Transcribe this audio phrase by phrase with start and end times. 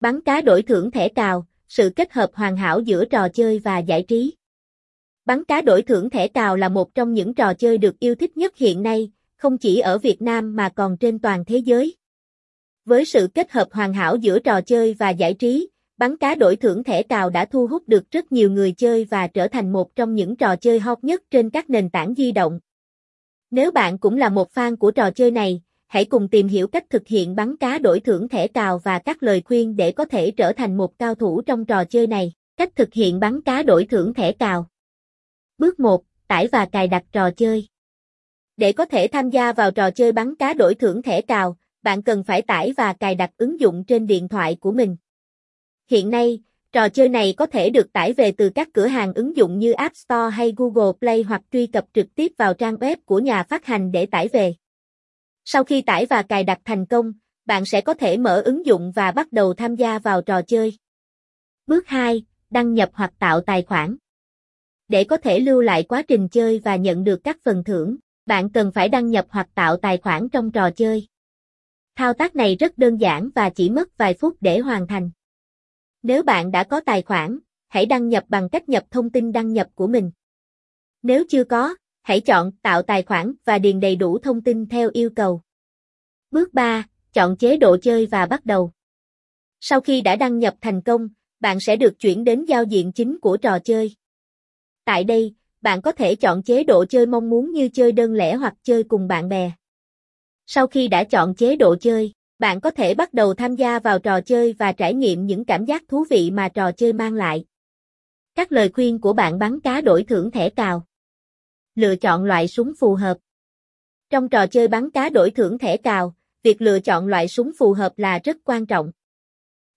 [0.00, 3.78] Bắn cá đổi thưởng thẻ cào, sự kết hợp hoàn hảo giữa trò chơi và
[3.78, 4.34] giải trí.
[5.24, 8.36] Bắn cá đổi thưởng thẻ cào là một trong những trò chơi được yêu thích
[8.36, 11.96] nhất hiện nay, không chỉ ở Việt Nam mà còn trên toàn thế giới.
[12.84, 16.56] Với sự kết hợp hoàn hảo giữa trò chơi và giải trí, bắn cá đổi
[16.56, 19.96] thưởng thẻ cào đã thu hút được rất nhiều người chơi và trở thành một
[19.96, 22.60] trong những trò chơi hot nhất trên các nền tảng di động.
[23.50, 26.90] Nếu bạn cũng là một fan của trò chơi này, hãy cùng tìm hiểu cách
[26.90, 30.30] thực hiện bắn cá đổi thưởng thẻ cào và các lời khuyên để có thể
[30.30, 32.32] trở thành một cao thủ trong trò chơi này.
[32.56, 34.66] Cách thực hiện bắn cá đổi thưởng thẻ cào.
[35.58, 36.02] Bước 1.
[36.28, 37.68] Tải và cài đặt trò chơi.
[38.56, 42.02] Để có thể tham gia vào trò chơi bắn cá đổi thưởng thẻ cào, bạn
[42.02, 44.96] cần phải tải và cài đặt ứng dụng trên điện thoại của mình.
[45.90, 49.36] Hiện nay, trò chơi này có thể được tải về từ các cửa hàng ứng
[49.36, 52.96] dụng như App Store hay Google Play hoặc truy cập trực tiếp vào trang web
[53.04, 54.54] của nhà phát hành để tải về.
[55.52, 57.12] Sau khi tải và cài đặt thành công,
[57.46, 60.78] bạn sẽ có thể mở ứng dụng và bắt đầu tham gia vào trò chơi.
[61.66, 62.24] Bước 2.
[62.50, 63.96] Đăng nhập hoặc tạo tài khoản.
[64.88, 68.50] Để có thể lưu lại quá trình chơi và nhận được các phần thưởng, bạn
[68.50, 71.08] cần phải đăng nhập hoặc tạo tài khoản trong trò chơi.
[71.96, 75.10] Thao tác này rất đơn giản và chỉ mất vài phút để hoàn thành.
[76.02, 79.52] Nếu bạn đã có tài khoản, hãy đăng nhập bằng cách nhập thông tin đăng
[79.52, 80.10] nhập của mình.
[81.02, 84.90] Nếu chưa có, hãy chọn tạo tài khoản và điền đầy đủ thông tin theo
[84.92, 85.42] yêu cầu.
[86.30, 86.84] Bước 3.
[87.12, 88.72] Chọn chế độ chơi và bắt đầu.
[89.60, 91.08] Sau khi đã đăng nhập thành công,
[91.40, 93.96] bạn sẽ được chuyển đến giao diện chính của trò chơi.
[94.84, 98.34] Tại đây, bạn có thể chọn chế độ chơi mong muốn như chơi đơn lẻ
[98.34, 99.52] hoặc chơi cùng bạn bè.
[100.46, 103.98] Sau khi đã chọn chế độ chơi, bạn có thể bắt đầu tham gia vào
[103.98, 107.44] trò chơi và trải nghiệm những cảm giác thú vị mà trò chơi mang lại.
[108.34, 110.86] Các lời khuyên của bạn bắn cá đổi thưởng thẻ cào.
[111.74, 113.18] Lựa chọn loại súng phù hợp.
[114.10, 117.72] Trong trò chơi bắn cá đổi thưởng thẻ cào, việc lựa chọn loại súng phù
[117.72, 118.92] hợp là rất quan trọng.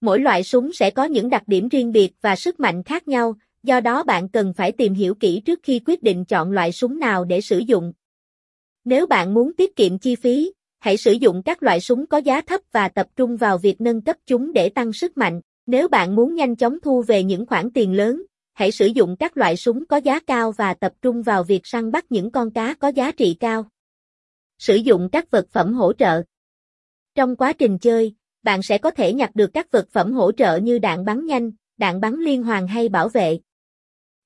[0.00, 3.34] Mỗi loại súng sẽ có những đặc điểm riêng biệt và sức mạnh khác nhau,
[3.62, 6.98] do đó bạn cần phải tìm hiểu kỹ trước khi quyết định chọn loại súng
[6.98, 7.92] nào để sử dụng.
[8.84, 12.40] Nếu bạn muốn tiết kiệm chi phí, hãy sử dụng các loại súng có giá
[12.40, 15.40] thấp và tập trung vào việc nâng cấp chúng để tăng sức mạnh.
[15.66, 19.36] Nếu bạn muốn nhanh chóng thu về những khoản tiền lớn, hãy sử dụng các
[19.36, 22.74] loại súng có giá cao và tập trung vào việc săn bắt những con cá
[22.74, 23.68] có giá trị cao.
[24.58, 26.22] Sử dụng các vật phẩm hỗ trợ.
[27.18, 30.56] Trong quá trình chơi, bạn sẽ có thể nhặt được các vật phẩm hỗ trợ
[30.56, 33.38] như đạn bắn nhanh, đạn bắn liên hoàn hay bảo vệ.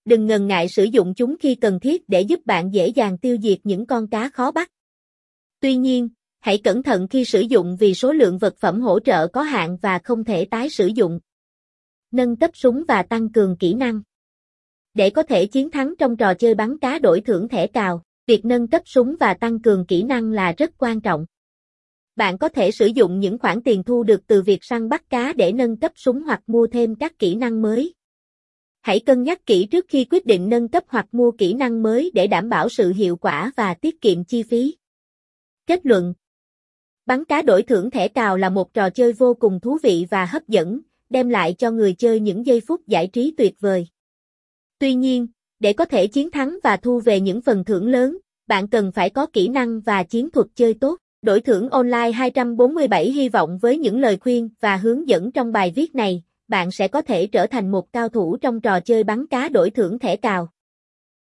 [0.05, 3.37] Đừng ngần ngại sử dụng chúng khi cần thiết để giúp bạn dễ dàng tiêu
[3.43, 4.71] diệt những con cá khó bắt.
[5.61, 6.09] Tuy nhiên,
[6.41, 9.79] hãy cẩn thận khi sử dụng vì số lượng vật phẩm hỗ trợ có hạn
[9.83, 11.21] và không thể tái sử dụng.
[12.11, 14.03] Nâng cấp súng và tăng cường kỹ năng.
[14.95, 18.45] Để có thể chiến thắng trong trò chơi bắn cá đổi thưởng thẻ cào, việc
[18.45, 21.27] nâng cấp súng và tăng cường kỹ năng là rất quan trọng.
[22.17, 25.33] Bạn có thể sử dụng những khoản tiền thu được từ việc săn bắt cá
[25.33, 27.95] để nâng cấp súng hoặc mua thêm các kỹ năng mới.
[28.81, 32.11] Hãy cân nhắc kỹ trước khi quyết định nâng cấp hoặc mua kỹ năng mới
[32.15, 34.77] để đảm bảo sự hiệu quả và tiết kiệm chi phí.
[35.67, 36.15] Kết luận
[37.07, 40.25] Bắn cá đổi thưởng thẻ cào là một trò chơi vô cùng thú vị và
[40.25, 40.81] hấp dẫn,
[41.11, 43.89] đem lại cho người chơi những giây phút giải trí tuyệt vời.
[44.79, 45.27] Tuy nhiên,
[45.59, 49.11] để có thể chiến thắng và thu về những phần thưởng lớn, bạn cần phải
[49.11, 51.02] có kỹ năng và chiến thuật chơi tốt.
[51.23, 55.73] Đổi thưởng online 247 hy vọng với những lời khuyên và hướng dẫn trong bài
[55.77, 59.27] viết này, bạn sẽ có thể trở thành một cao thủ trong trò chơi bắn
[59.27, 60.49] cá đổi thưởng thẻ cào.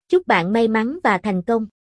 [0.08, 1.66] Chúc bạn may mắn và thành công!